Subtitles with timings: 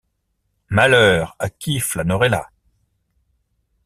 [0.69, 2.49] Malheur à qui flânerait là!